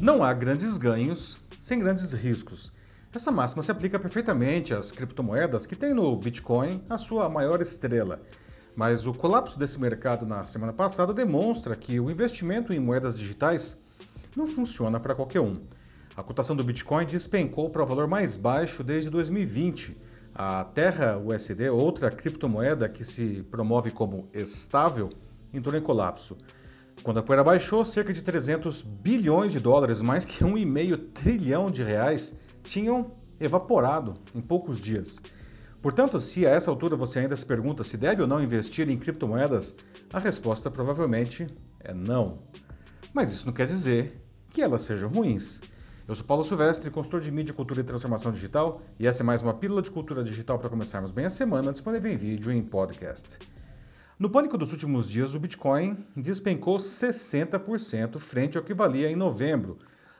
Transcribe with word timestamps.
Não 0.00 0.24
há 0.24 0.32
grandes 0.32 0.78
ganhos 0.78 1.36
sem 1.60 1.78
grandes 1.78 2.14
riscos. 2.14 2.72
Essa 3.14 3.30
máxima 3.30 3.62
se 3.62 3.70
aplica 3.70 3.98
perfeitamente 3.98 4.72
às 4.72 4.90
criptomoedas 4.90 5.66
que 5.66 5.76
têm 5.76 5.92
no 5.92 6.16
Bitcoin 6.16 6.82
a 6.88 6.96
sua 6.96 7.28
maior 7.28 7.60
estrela. 7.60 8.18
Mas 8.74 9.06
o 9.06 9.12
colapso 9.12 9.58
desse 9.58 9.78
mercado 9.78 10.24
na 10.24 10.42
semana 10.42 10.72
passada 10.72 11.12
demonstra 11.12 11.76
que 11.76 12.00
o 12.00 12.10
investimento 12.10 12.72
em 12.72 12.80
moedas 12.80 13.14
digitais 13.14 13.76
não 14.34 14.46
funciona 14.46 14.98
para 14.98 15.14
qualquer 15.14 15.40
um. 15.40 15.60
A 16.16 16.22
cotação 16.22 16.56
do 16.56 16.64
Bitcoin 16.64 17.04
despencou 17.04 17.68
para 17.68 17.82
o 17.82 17.86
valor 17.86 18.08
mais 18.08 18.36
baixo 18.36 18.82
desde 18.82 19.10
2020. 19.10 19.94
A 20.34 20.64
Terra 20.64 21.18
USD, 21.18 21.68
outra 21.68 22.10
criptomoeda 22.10 22.88
que 22.88 23.04
se 23.04 23.46
promove 23.50 23.90
como 23.90 24.26
estável, 24.32 25.12
entrou 25.52 25.76
em 25.76 25.82
colapso. 25.82 26.38
Quando 27.02 27.18
a 27.18 27.22
poeira 27.22 27.42
baixou, 27.42 27.82
cerca 27.82 28.12
de 28.12 28.20
300 28.20 28.82
bilhões 28.82 29.52
de 29.52 29.58
dólares, 29.58 30.02
mais 30.02 30.26
que 30.26 30.44
1,5 30.44 30.98
trilhão 31.14 31.70
de 31.70 31.82
reais, 31.82 32.36
tinham 32.62 33.10
evaporado 33.40 34.18
em 34.34 34.42
poucos 34.42 34.78
dias. 34.78 35.18
Portanto, 35.82 36.20
se 36.20 36.46
a 36.46 36.50
essa 36.50 36.70
altura 36.70 36.96
você 36.96 37.20
ainda 37.20 37.34
se 37.34 37.46
pergunta 37.46 37.82
se 37.82 37.96
deve 37.96 38.20
ou 38.20 38.28
não 38.28 38.42
investir 38.42 38.90
em 38.90 38.98
criptomoedas, 38.98 39.76
a 40.12 40.18
resposta 40.18 40.70
provavelmente 40.70 41.46
é 41.80 41.94
não. 41.94 42.38
Mas 43.14 43.32
isso 43.32 43.46
não 43.46 43.52
quer 43.54 43.66
dizer 43.66 44.12
que 44.52 44.60
elas 44.60 44.82
sejam 44.82 45.08
ruins. 45.08 45.62
Eu 46.06 46.14
sou 46.14 46.26
Paulo 46.26 46.44
Silvestre, 46.44 46.90
consultor 46.90 47.22
de 47.22 47.30
mídia, 47.30 47.54
cultura 47.54 47.80
e 47.80 47.84
transformação 47.84 48.30
digital, 48.30 48.78
e 48.98 49.06
essa 49.06 49.22
é 49.22 49.24
mais 49.24 49.40
uma 49.40 49.54
pílula 49.54 49.80
de 49.80 49.90
cultura 49.90 50.22
digital 50.22 50.58
para 50.58 50.68
começarmos 50.68 51.12
bem 51.12 51.24
a 51.24 51.30
semana, 51.30 51.72
disponível 51.72 52.12
em 52.12 52.16
vídeo 52.16 52.52
e 52.52 52.58
em 52.58 52.62
podcast. 52.62 53.38
No 54.20 54.28
pânico 54.28 54.58
dos 54.58 54.70
últimos 54.70 55.08
dias, 55.08 55.34
o 55.34 55.40
Bitcoin 55.40 55.96
despencou 56.14 56.76
60% 56.76 58.18
frente 58.18 58.58
ao 58.58 58.62
que 58.62 58.74
valia 58.74 59.10
em 59.10 59.16
novembro. 59.16 59.78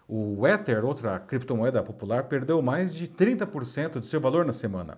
O 0.08 0.46
Ether, 0.48 0.86
outra 0.86 1.20
criptomoeda 1.20 1.82
popular, 1.82 2.24
perdeu 2.24 2.62
mais 2.62 2.94
de 2.94 3.06
30% 3.06 4.00
de 4.00 4.06
seu 4.06 4.18
valor 4.18 4.46
na 4.46 4.54
semana. 4.54 4.96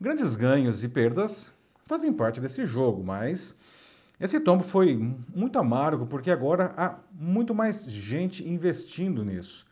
Grandes 0.00 0.34
ganhos 0.34 0.82
e 0.82 0.88
perdas 0.88 1.52
fazem 1.86 2.12
parte 2.12 2.40
desse 2.40 2.66
jogo, 2.66 3.04
mas 3.04 3.56
esse 4.18 4.40
tombo 4.40 4.64
foi 4.64 4.96
muito 5.32 5.56
amargo 5.56 6.04
porque 6.04 6.32
agora 6.32 6.74
há 6.76 6.98
muito 7.12 7.54
mais 7.54 7.84
gente 7.84 8.42
investindo 8.48 9.24
nisso. 9.24 9.64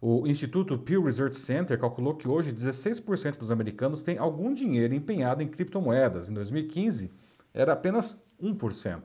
O 0.00 0.24
Instituto 0.24 0.78
Pew 0.78 1.02
Research 1.02 1.34
Center 1.34 1.76
calculou 1.76 2.14
que 2.14 2.28
hoje 2.28 2.52
16% 2.52 3.38
dos 3.38 3.50
americanos 3.50 4.04
têm 4.04 4.18
algum 4.18 4.54
dinheiro 4.54 4.94
empenhado 4.94 5.42
em 5.42 5.48
criptomoedas. 5.48 6.30
Em 6.30 6.34
2015, 6.34 7.10
era 7.52 7.72
apenas 7.72 8.22
1%. 8.42 9.02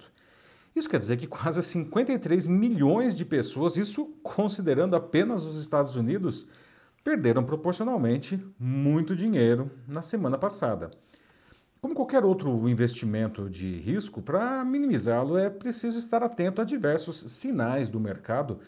Isso 0.75 0.89
quer 0.89 0.97
dizer 0.97 1.17
que 1.17 1.27
quase 1.27 1.61
53 1.61 2.47
milhões 2.47 3.13
de 3.13 3.23
pessoas, 3.23 3.77
isso 3.77 4.05
considerando 4.23 4.95
apenas 4.95 5.44
os 5.44 5.61
Estados 5.61 5.95
Unidos, 5.95 6.47
perderam 7.03 7.44
proporcionalmente 7.44 8.44
muito 8.58 9.16
dinheiro 9.16 9.69
na 9.88 10.02
semana 10.02 10.38
passada. 10.38 10.89
Como 11.81 11.94
qualquer 11.94 12.23
outro 12.23 12.69
investimento 12.69 13.49
de 13.49 13.77
risco, 13.77 14.21
para 14.21 14.64
minimizá-lo 14.64 15.38
é 15.38 15.49
preciso 15.49 15.99
estar 15.99 16.23
atento 16.23 16.61
a 16.61 16.64
diversos 16.64 17.19
sinais 17.31 17.89
do 17.89 17.99
mercado 17.99 18.59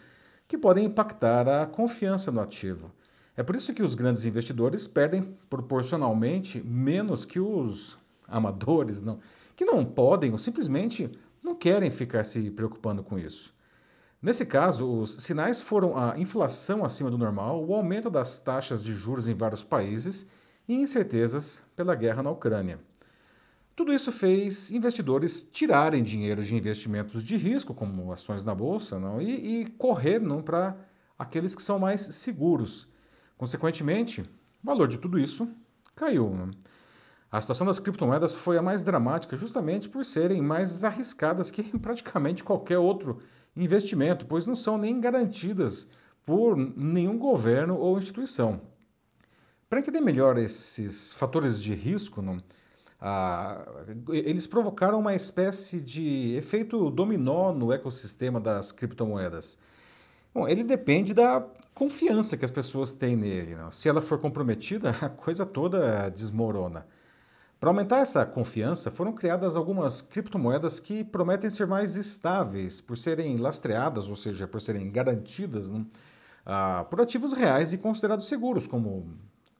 que 0.46 0.58
podem 0.58 0.84
impactar 0.84 1.48
a 1.48 1.66
confiança 1.66 2.30
no 2.30 2.40
ativo. 2.40 2.92
É 3.34 3.42
por 3.42 3.56
isso 3.56 3.72
que 3.72 3.82
os 3.82 3.94
grandes 3.94 4.26
investidores 4.26 4.86
perdem 4.86 5.34
proporcionalmente 5.48 6.62
menos 6.62 7.24
que 7.24 7.40
os 7.40 7.98
amadores, 8.28 9.02
não, 9.02 9.18
que 9.56 9.64
não 9.64 9.84
podem 9.84 10.30
ou 10.30 10.38
simplesmente 10.38 11.10
não 11.42 11.54
querem 11.54 11.90
ficar 11.90 12.22
se 12.24 12.50
preocupando 12.50 13.02
com 13.02 13.18
isso. 13.18 13.56
Nesse 14.20 14.44
caso, 14.44 15.00
os 15.00 15.14
sinais 15.16 15.60
foram 15.60 15.96
a 15.96 16.18
inflação 16.18 16.84
acima 16.84 17.10
do 17.10 17.18
normal, 17.18 17.64
o 17.64 17.74
aumento 17.74 18.10
das 18.10 18.38
taxas 18.38 18.82
de 18.82 18.94
juros 18.94 19.28
em 19.28 19.34
vários 19.34 19.64
países 19.64 20.26
e 20.68 20.74
incertezas 20.74 21.62
pela 21.74 21.94
guerra 21.94 22.22
na 22.22 22.30
Ucrânia. 22.30 22.78
Tudo 23.76 23.92
isso 23.92 24.10
fez 24.10 24.70
investidores 24.70 25.48
tirarem 25.52 26.02
dinheiro 26.02 26.42
de 26.42 26.56
investimentos 26.56 27.22
de 27.22 27.36
risco, 27.36 27.74
como 27.74 28.10
ações 28.10 28.42
na 28.42 28.54
bolsa, 28.54 28.98
não, 28.98 29.20
e, 29.20 29.60
e 29.60 29.66
correr 29.72 30.20
para 30.42 30.74
aqueles 31.18 31.54
que 31.54 31.62
são 31.62 31.78
mais 31.78 32.00
seguros. 32.00 32.88
Consequentemente, 33.36 34.22
o 34.22 34.26
valor 34.66 34.88
de 34.88 34.96
tudo 34.96 35.18
isso 35.18 35.46
caiu. 35.94 36.30
Não. 36.30 36.50
A 37.36 37.40
situação 37.42 37.66
das 37.66 37.78
criptomoedas 37.78 38.32
foi 38.32 38.56
a 38.56 38.62
mais 38.62 38.82
dramática 38.82 39.36
justamente 39.36 39.90
por 39.90 40.06
serem 40.06 40.40
mais 40.40 40.82
arriscadas 40.84 41.50
que 41.50 41.62
praticamente 41.78 42.42
qualquer 42.42 42.78
outro 42.78 43.18
investimento, 43.54 44.24
pois 44.24 44.46
não 44.46 44.56
são 44.56 44.78
nem 44.78 44.98
garantidas 44.98 45.86
por 46.24 46.56
nenhum 46.56 47.18
governo 47.18 47.76
ou 47.76 47.98
instituição. 47.98 48.62
Para 49.68 49.80
entender 49.80 50.00
melhor 50.00 50.38
esses 50.38 51.12
fatores 51.12 51.60
de 51.60 51.74
risco, 51.74 52.22
não, 52.22 52.42
ah, 52.98 53.66
eles 54.08 54.46
provocaram 54.46 54.98
uma 54.98 55.14
espécie 55.14 55.82
de 55.82 56.34
efeito 56.38 56.90
dominó 56.90 57.52
no 57.52 57.70
ecossistema 57.70 58.40
das 58.40 58.72
criptomoedas. 58.72 59.58
Bom, 60.32 60.48
ele 60.48 60.64
depende 60.64 61.12
da 61.12 61.46
confiança 61.74 62.34
que 62.34 62.46
as 62.46 62.50
pessoas 62.50 62.94
têm 62.94 63.14
nele. 63.14 63.56
Não? 63.56 63.70
Se 63.70 63.90
ela 63.90 64.00
for 64.00 64.18
comprometida, 64.18 64.96
a 65.02 65.10
coisa 65.10 65.44
toda 65.44 66.08
desmorona. 66.08 66.86
Para 67.58 67.70
aumentar 67.70 68.00
essa 68.00 68.26
confiança, 68.26 68.90
foram 68.90 69.14
criadas 69.14 69.56
algumas 69.56 70.02
criptomoedas 70.02 70.78
que 70.78 71.02
prometem 71.02 71.48
ser 71.48 71.66
mais 71.66 71.96
estáveis 71.96 72.82
por 72.82 72.98
serem 72.98 73.38
lastreadas, 73.38 74.08
ou 74.08 74.16
seja, 74.16 74.46
por 74.46 74.60
serem 74.60 74.90
garantidas 74.90 75.70
né, 75.70 75.84
ah, 76.44 76.86
por 76.90 77.00
ativos 77.00 77.32
reais 77.32 77.72
e 77.72 77.78
considerados 77.78 78.28
seguros, 78.28 78.66
como 78.66 79.10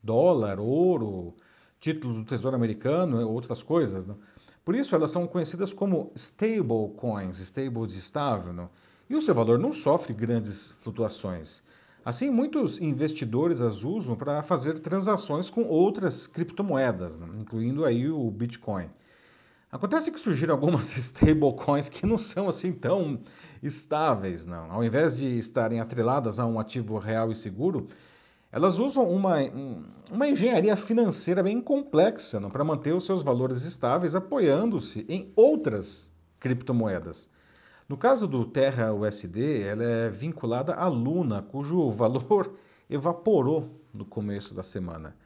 dólar, 0.03 0.61
ouro, 0.61 1.34
títulos 1.81 2.19
do 2.19 2.25
Tesouro 2.25 2.55
Americano 2.55 3.19
e 3.19 3.25
outras 3.25 3.62
coisas. 3.62 4.07
Né? 4.07 4.15
Por 4.63 4.75
isso, 4.75 4.95
elas 4.95 5.11
são 5.11 5.27
conhecidas 5.27 5.73
como 5.73 6.13
stable 6.15 6.91
coins, 6.97 7.39
stable 7.39 7.87
de 7.87 7.99
estável, 7.99 8.53
né? 8.53 8.69
e 9.09 9.17
o 9.17 9.23
seu 9.23 9.34
valor 9.34 9.59
não 9.59 9.73
sofre 9.73 10.13
grandes 10.13 10.73
flutuações. 10.81 11.63
Assim, 12.06 12.31
muitos 12.31 12.81
investidores 12.81 13.61
as 13.61 13.83
usam 13.83 14.15
para 14.15 14.41
fazer 14.41 14.78
transações 14.78 15.50
com 15.50 15.65
outras 15.65 16.28
criptomoedas, 16.28 17.19
né? 17.19 17.27
incluindo 17.37 17.84
aí 17.84 18.09
o 18.09 18.31
Bitcoin. 18.31 18.89
Acontece 19.72 20.12
que 20.12 20.21
surgiram 20.21 20.55
algumas 20.55 20.95
stablecoins 20.97 21.89
que 21.89 22.06
não 22.06 22.16
são 22.16 22.49
assim 22.49 22.71
tão 22.71 23.19
estáveis, 23.61 24.47
não. 24.47 24.71
Ao 24.71 24.84
invés 24.84 25.16
de 25.16 25.37
estarem 25.37 25.81
atreladas 25.81 26.39
a 26.39 26.47
um 26.47 26.61
ativo 26.61 26.97
real 26.97 27.33
e 27.33 27.34
seguro, 27.34 27.89
elas 28.53 28.78
usam 28.78 29.11
uma, 29.11 29.39
uma 30.09 30.28
engenharia 30.28 30.77
financeira 30.77 31.43
bem 31.43 31.61
complexa 31.61 32.41
para 32.41 32.62
manter 32.62 32.95
os 32.95 33.05
seus 33.05 33.21
valores 33.21 33.65
estáveis, 33.65 34.15
apoiando-se 34.15 35.05
em 35.09 35.33
outras 35.34 36.12
criptomoedas. 36.39 37.28
No 37.88 37.97
caso 37.97 38.26
do 38.26 38.44
Terra 38.44 38.92
USD, 38.92 39.62
ela 39.62 39.84
é 39.84 40.10
vinculada 40.10 40.74
à 40.74 40.88
Luna, 40.88 41.41
cujo 41.41 41.88
valor 41.91 42.52
evaporou 42.91 43.80
no 43.94 44.04
começo 44.04 44.54
da 44.54 44.62
semana. 44.62 45.16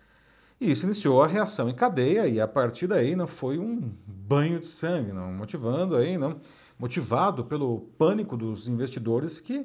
E 0.61 0.71
isso 0.71 0.85
iniciou 0.85 1.23
a 1.23 1.27
reação 1.27 1.71
em 1.71 1.75
cadeia 1.75 2.27
e 2.27 2.39
a 2.39 2.47
partir 2.47 2.87
daí 2.87 3.17
não 3.17 3.27
foi 3.27 3.59
um 3.59 3.91
banho 4.07 4.61
de 4.61 4.67
sangue, 4.67 5.11
não, 5.11 5.33
motivando 5.33 5.97
aí, 5.97 6.19
não, 6.19 6.39
motivado 6.79 7.47
pelo 7.47 7.81
pânico 7.97 8.37
dos 8.37 8.69
investidores 8.69 9.41
que 9.41 9.65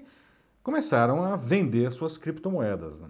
começaram 0.64 1.22
a 1.22 1.36
vender 1.36 1.92
suas 1.92 2.18
criptomoedas. 2.18 3.02
Não. 3.02 3.10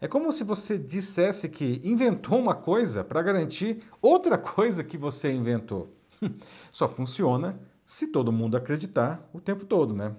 É 0.00 0.06
como 0.06 0.32
se 0.32 0.44
você 0.44 0.78
dissesse 0.78 1.48
que 1.48 1.80
inventou 1.82 2.38
uma 2.38 2.54
coisa 2.54 3.02
para 3.02 3.20
garantir 3.20 3.82
outra 4.00 4.38
coisa 4.38 4.84
que 4.84 4.96
você 4.96 5.32
inventou. 5.32 5.92
Só 6.70 6.86
funciona 6.86 7.58
se 7.84 8.08
todo 8.08 8.32
mundo 8.32 8.56
acreditar 8.56 9.28
o 9.32 9.40
tempo 9.40 9.64
todo, 9.64 9.94
né? 9.94 10.14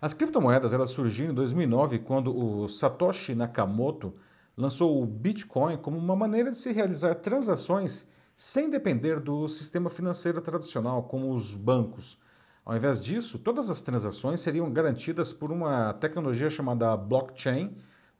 As 0.00 0.12
criptomoedas 0.12 0.72
elas 0.72 0.90
surgiram 0.90 1.32
em 1.32 1.34
2009 1.34 2.00
quando 2.00 2.36
o 2.36 2.68
Satoshi 2.68 3.34
Nakamoto 3.34 4.14
lançou 4.56 5.02
o 5.02 5.06
Bitcoin 5.06 5.76
como 5.76 5.98
uma 5.98 6.16
maneira 6.16 6.50
de 6.50 6.56
se 6.56 6.72
realizar 6.72 7.14
transações 7.16 8.08
sem 8.36 8.68
depender 8.68 9.18
do 9.18 9.48
sistema 9.48 9.88
financeiro 9.88 10.40
tradicional, 10.40 11.04
como 11.04 11.32
os 11.32 11.54
bancos. 11.54 12.18
Ao 12.64 12.76
invés 12.76 13.00
disso, 13.00 13.38
todas 13.38 13.70
as 13.70 13.80
transações 13.80 14.40
seriam 14.40 14.70
garantidas 14.70 15.32
por 15.32 15.50
uma 15.50 15.94
tecnologia 15.94 16.50
chamada 16.50 16.96
blockchain, 16.96 17.74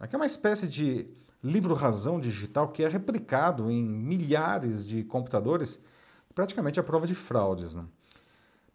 que 0.08 0.14
é 0.14 0.18
uma 0.18 0.26
espécie 0.26 0.66
de 0.66 1.08
livro-razão 1.42 2.18
digital 2.18 2.68
que 2.68 2.82
é 2.82 2.88
replicado 2.88 3.70
em 3.70 3.82
milhares 3.84 4.86
de 4.86 5.04
computadores, 5.04 5.80
praticamente 6.34 6.80
à 6.80 6.82
prova 6.82 7.06
de 7.06 7.14
fraudes. 7.14 7.74
Né? 7.74 7.84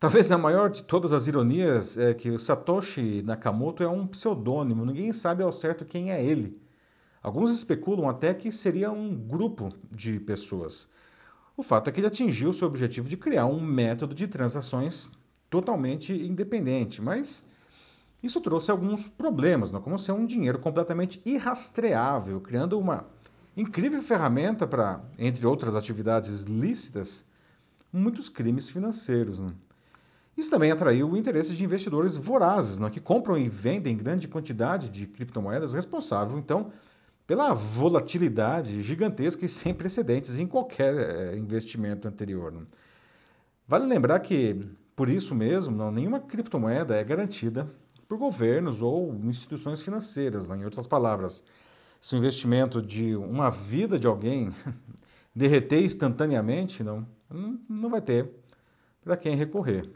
Talvez 0.01 0.31
a 0.31 0.37
maior 0.37 0.71
de 0.71 0.83
todas 0.83 1.13
as 1.13 1.27
ironias 1.27 1.95
é 1.95 2.11
que 2.15 2.31
o 2.31 2.39
Satoshi 2.39 3.21
Nakamoto 3.21 3.83
é 3.83 3.87
um 3.87 4.07
pseudônimo, 4.07 4.83
ninguém 4.83 5.13
sabe 5.13 5.43
ao 5.43 5.51
certo 5.51 5.85
quem 5.85 6.11
é 6.11 6.25
ele. 6.25 6.59
Alguns 7.21 7.51
especulam 7.51 8.09
até 8.09 8.33
que 8.33 8.51
seria 8.51 8.91
um 8.91 9.15
grupo 9.15 9.71
de 9.91 10.19
pessoas. 10.19 10.89
O 11.55 11.61
fato 11.61 11.87
é 11.87 11.93
que 11.93 11.99
ele 11.99 12.07
atingiu 12.07 12.51
seu 12.51 12.67
objetivo 12.67 13.07
de 13.07 13.15
criar 13.15 13.45
um 13.45 13.61
método 13.61 14.15
de 14.15 14.27
transações 14.27 15.07
totalmente 15.51 16.11
independente, 16.11 16.99
mas 16.99 17.45
Isso 18.23 18.41
trouxe 18.41 18.71
alguns 18.71 19.07
problemas, 19.07 19.71
não? 19.71 19.81
como 19.81 19.99
ser 19.99 20.13
um 20.13 20.25
dinheiro 20.25 20.59
completamente 20.59 21.21
irrastreável, 21.25 22.41
criando 22.41 22.79
uma 22.79 23.05
incrível 23.55 24.01
ferramenta 24.01 24.65
para, 24.67 25.03
entre 25.17 25.45
outras 25.45 25.75
atividades 25.75 26.43
lícitas, 26.45 27.25
muitos 27.93 28.29
crimes 28.29 28.69
financeiros. 28.69 29.39
Não? 29.39 29.53
Isso 30.37 30.49
também 30.49 30.71
atraiu 30.71 31.09
o 31.09 31.17
interesse 31.17 31.53
de 31.53 31.63
investidores 31.63 32.15
vorazes, 32.15 32.77
não? 32.77 32.89
que 32.89 32.99
compram 32.99 33.37
e 33.37 33.49
vendem 33.49 33.97
grande 33.97 34.27
quantidade 34.27 34.89
de 34.89 35.05
criptomoedas, 35.05 35.73
responsável, 35.73 36.37
então, 36.37 36.71
pela 37.27 37.53
volatilidade 37.53 38.81
gigantesca 38.81 39.45
e 39.45 39.49
sem 39.49 39.73
precedentes 39.73 40.37
em 40.37 40.47
qualquer 40.47 40.95
é, 40.95 41.37
investimento 41.37 42.07
anterior. 42.07 42.51
Não? 42.51 42.65
Vale 43.67 43.85
lembrar 43.85 44.19
que, 44.19 44.67
por 44.95 45.09
isso 45.09 45.35
mesmo, 45.35 45.75
não, 45.75 45.91
nenhuma 45.91 46.19
criptomoeda 46.19 46.95
é 46.95 47.03
garantida 47.03 47.69
por 48.07 48.17
governos 48.17 48.81
ou 48.81 49.15
instituições 49.23 49.81
financeiras. 49.81 50.49
Né? 50.49 50.57
Em 50.57 50.65
outras 50.65 50.87
palavras, 50.87 51.43
se 52.01 52.15
o 52.15 52.17
investimento 52.17 52.81
de 52.81 53.15
uma 53.15 53.49
vida 53.49 53.97
de 53.99 54.07
alguém 54.07 54.53
derreter 55.35 55.83
instantaneamente, 55.83 56.83
não, 56.83 57.07
não 57.69 57.89
vai 57.89 58.01
ter 58.01 58.29
para 59.03 59.15
quem 59.15 59.35
recorrer. 59.35 59.89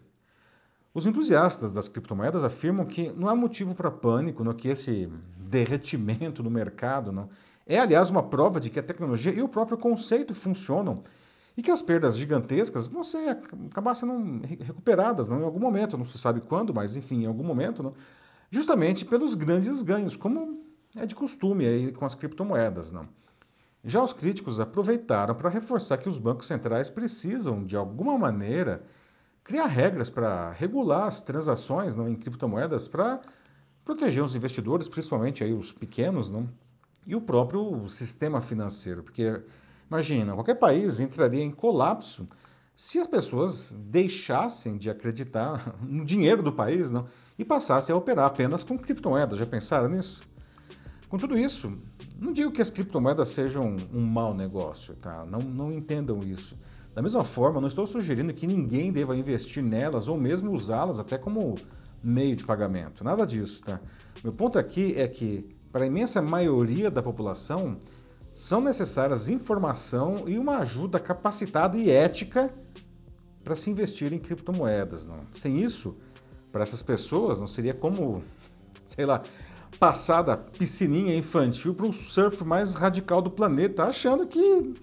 Os 0.96 1.06
entusiastas 1.06 1.74
das 1.74 1.90
criptomoedas 1.90 2.46
afirmam 2.46 2.86
que 2.86 3.12
não 3.12 3.28
há 3.28 3.36
motivo 3.36 3.76
para 3.76 3.92
pânico, 3.92 4.46
no 4.46 4.56
que 4.56 4.70
esse 4.70 5.12
derretimento 5.38 6.42
no 6.42 6.50
mercado 6.50 7.12
não, 7.12 7.28
é, 7.68 7.78
aliás, 7.78 8.10
uma 8.10 8.24
prova 8.24 8.62
de 8.62 8.70
que 8.70 8.80
a 8.80 8.84
tecnologia 8.84 9.34
e 9.34 9.42
o 9.42 9.50
próprio 9.50 9.78
conceito 9.78 10.34
funcionam 10.34 11.02
e 11.58 11.62
que 11.62 11.70
as 11.70 11.82
perdas 11.82 12.18
gigantescas 12.18 12.88
vão 12.88 13.04
ser, 13.04 13.38
acabar 13.70 13.94
sendo 13.94 14.42
recuperadas 14.48 15.28
não, 15.28 15.42
em 15.42 15.44
algum 15.44 15.60
momento, 15.60 15.98
não 15.98 16.06
se 16.06 16.18
sabe 16.18 16.40
quando, 16.40 16.74
mas 16.74 16.96
enfim, 16.96 17.24
em 17.24 17.26
algum 17.26 17.44
momento, 17.44 17.84
não, 17.84 17.94
justamente 18.50 19.04
pelos 19.04 19.36
grandes 19.36 19.82
ganhos, 19.82 20.16
como 20.16 20.64
é 20.96 21.06
de 21.06 21.14
costume 21.14 21.66
aí 21.66 21.92
com 21.92 22.06
as 22.06 22.16
criptomoedas. 22.16 22.94
Não. 22.94 23.06
Já 23.84 24.02
os 24.02 24.14
críticos 24.14 24.62
aproveitaram 24.62 25.36
para 25.36 25.50
reforçar 25.50 25.98
que 25.98 26.08
os 26.08 26.18
bancos 26.18 26.48
centrais 26.48 26.90
precisam, 26.90 27.66
de 27.66 27.76
alguma 27.76 28.18
maneira, 28.18 28.82
criar 29.46 29.68
regras 29.68 30.10
para 30.10 30.52
regular 30.52 31.08
as 31.08 31.22
transações 31.22 31.96
não, 31.96 32.10
em 32.10 32.16
criptomoedas 32.16 32.86
para 32.90 33.22
proteger 33.86 34.22
os 34.22 34.36
investidores, 34.36 34.90
principalmente 34.90 35.42
aí 35.42 35.54
os 35.54 35.72
pequenos, 35.72 36.30
não, 36.30 36.50
e 37.08 37.16
o 37.16 37.22
próprio 37.22 37.88
sistema 37.88 38.42
financeiro, 38.42 39.02
porque 39.02 39.42
Imagina, 39.90 40.34
qualquer 40.34 40.56
país 40.56 41.00
entraria 41.00 41.44
em 41.44 41.52
colapso 41.52 42.28
se 42.76 43.00
as 43.00 43.08
pessoas 43.08 43.78
deixassem 43.80 44.78
de 44.78 44.90
acreditar 44.90 45.76
no 45.82 46.04
dinheiro 46.04 46.44
do 46.44 46.52
país 46.52 46.92
não, 46.92 47.08
e 47.38 47.46
passassem 47.46 47.94
a 47.94 47.98
operar 47.98 48.26
apenas 48.26 48.64
com 48.64 48.78
criptomoedas. 48.78 49.38
Já 49.38 49.46
pensaram 49.46 49.88
nisso? 49.88 50.22
Com 51.08 51.18
tudo 51.18 51.38
isso, 51.38 51.72
não 52.20 52.34
digo 52.34 52.52
que 52.52 52.62
as 52.62 52.70
criptomoedas 52.70 53.30
sejam 53.30 53.78
um 53.94 54.02
mau 54.02 54.34
negócio, 54.34 54.96
tá? 54.96 55.24
Não, 55.26 55.40
não 55.40 55.72
entendam 55.72 56.20
isso. 56.20 56.56
Da 56.96 57.02
mesma 57.02 57.26
forma, 57.26 57.60
não 57.60 57.68
estou 57.68 57.86
sugerindo 57.86 58.34
que 58.34 58.48
ninguém 58.48 58.90
deva 58.90 59.18
investir 59.18 59.62
nelas 59.62 60.08
ou 60.08 60.18
mesmo 60.18 60.54
usá-las 60.54 60.98
até 60.98 61.18
como 61.18 61.56
meio 62.02 62.38
de 62.38 62.46
pagamento. 62.46 63.04
Nada 63.04 63.28
disso, 63.28 63.62
tá? 63.66 63.82
Meu 64.24 64.32
ponto 64.32 64.58
aqui 64.58 64.96
é 64.96 65.06
que, 65.06 65.58
para 65.74 65.84
a 65.84 65.88
imensa 65.88 66.22
maioria 66.22 66.90
da 66.90 67.04
população, 67.04 67.78
são 68.34 68.62
necessárias 68.62 69.28
informação 69.28 70.24
e 70.26 70.40
uma 70.40 70.60
ajuda 70.60 70.98
capacitada 70.98 71.78
e 71.78 71.90
ética 71.90 72.50
para 73.44 73.58
se 73.58 73.70
investir 73.70 74.14
em 74.14 74.20
criptomoedas. 74.20 75.06
Não? 75.06 75.20
Sem 75.36 75.62
isso, 75.62 75.98
para 76.50 76.64
essas 76.64 76.82
pessoas, 76.82 77.42
não 77.42 77.48
seria 77.48 77.74
como, 77.74 78.24
sei 78.86 79.06
lá, 79.06 79.22
passar 79.78 80.22
da 80.22 80.38
piscininha 80.38 81.14
infantil 81.18 81.76
para 81.76 81.88
o 81.88 81.92
surf 81.92 82.46
mais 82.46 82.74
radical 82.74 83.22
do 83.22 83.30
planeta, 83.30 83.84
achando 83.84 84.26
que 84.28 84.74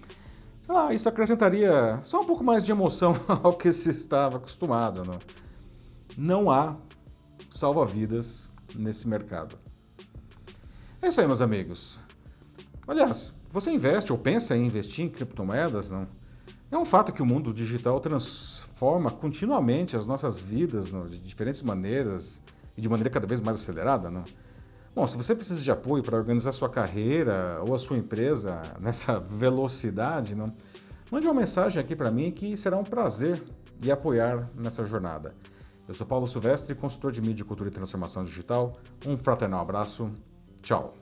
lá, 0.67 0.93
isso 0.93 1.09
acrescentaria 1.09 1.99
só 2.03 2.21
um 2.21 2.25
pouco 2.25 2.43
mais 2.43 2.63
de 2.63 2.71
emoção 2.71 3.15
ao 3.43 3.53
que 3.53 3.71
se 3.73 3.89
estava 3.89 4.37
acostumado. 4.37 5.03
Não, 5.03 5.19
não 6.17 6.51
há 6.51 6.73
salva-vidas 7.49 8.49
nesse 8.75 9.07
mercado. 9.07 9.57
É 11.01 11.09
isso 11.09 11.19
aí, 11.19 11.27
meus 11.27 11.41
amigos. 11.41 11.99
Aliás, 12.87 13.33
você 13.51 13.71
investe 13.71 14.11
ou 14.11 14.17
pensa 14.17 14.55
em 14.55 14.65
investir 14.65 15.05
em 15.05 15.09
criptomoedas? 15.09 15.91
Não? 15.91 16.07
É 16.71 16.77
um 16.77 16.85
fato 16.85 17.11
que 17.13 17.21
o 17.21 17.25
mundo 17.25 17.53
digital 17.53 17.99
transforma 17.99 19.11
continuamente 19.11 19.95
as 19.95 20.05
nossas 20.05 20.39
vidas 20.39 20.91
não? 20.91 21.01
de 21.01 21.19
diferentes 21.19 21.61
maneiras 21.61 22.41
e 22.77 22.81
de 22.81 22.89
maneira 22.89 23.09
cada 23.09 23.27
vez 23.27 23.39
mais 23.39 23.57
acelerada. 23.57 24.09
Não? 24.09 24.23
Bom, 24.95 25.07
se 25.07 25.17
você 25.17 25.33
precisa 25.33 25.61
de 25.61 25.71
apoio 25.71 26.03
para 26.03 26.15
organizar 26.15 26.51
sua 26.51 26.69
carreira 26.69 27.59
ou 27.67 27.73
a 27.73 27.79
sua 27.79 27.97
empresa 27.97 28.61
nessa 28.79 29.19
velocidade, 29.19 30.35
não? 30.35 30.53
mande 31.11 31.27
uma 31.27 31.33
mensagem 31.33 31.81
aqui 31.81 31.95
para 31.95 32.11
mim 32.11 32.31
que 32.31 32.55
será 32.55 32.77
um 32.77 32.83
prazer 32.83 33.43
lhe 33.81 33.91
apoiar 33.91 34.47
nessa 34.55 34.85
jornada. 34.85 35.33
Eu 35.87 35.93
sou 35.93 36.07
Paulo 36.07 36.25
Silvestre, 36.27 36.75
consultor 36.75 37.11
de 37.11 37.21
mídia, 37.21 37.43
cultura 37.43 37.69
e 37.69 37.71
transformação 37.71 38.23
digital. 38.23 38.77
Um 39.05 39.17
fraternal 39.17 39.61
abraço. 39.61 40.09
Tchau. 40.61 40.93